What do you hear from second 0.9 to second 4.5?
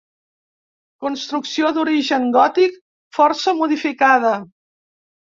Construcció d'origen gòtic força modificada.